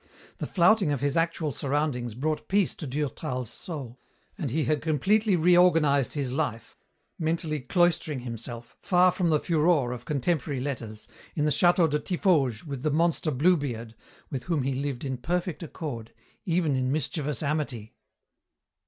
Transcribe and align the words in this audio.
The 0.39 0.47
flouting 0.47 0.91
of 0.91 1.01
his 1.01 1.15
actual 1.15 1.51
surroundings 1.51 2.15
brought 2.15 2.47
peace 2.47 2.73
to 2.73 2.87
Durtal's 2.87 3.51
soul, 3.51 3.99
and 4.35 4.49
he 4.49 4.63
had 4.63 4.81
completely 4.81 5.35
reorganized 5.35 6.13
his 6.13 6.31
life, 6.31 6.75
mentally 7.19 7.59
cloistering 7.59 8.21
himself, 8.21 8.75
far 8.81 9.11
from 9.11 9.29
the 9.29 9.39
furore 9.39 9.91
of 9.93 10.05
contemporary 10.05 10.59
letters, 10.59 11.07
in 11.35 11.45
the 11.45 11.51
château 11.51 11.87
de 11.87 11.99
Tiffauges 11.99 12.65
with 12.65 12.81
the 12.81 12.89
monster 12.89 13.29
Bluebeard, 13.29 13.93
with 14.31 14.45
whom 14.45 14.63
he 14.63 14.73
lived 14.73 15.05
in 15.05 15.17
perfect 15.17 15.61
accord, 15.61 16.15
even 16.47 16.75
in 16.75 16.91
mischievous 16.91 17.43
amity. 17.43 17.93